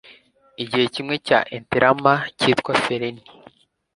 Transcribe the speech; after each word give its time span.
igihe 0.63 0.85
kimwe 0.93 1.15
cya 1.27 1.39
interamna, 1.57 2.13
cyitwa 2.39 2.71
ferni 2.83 3.23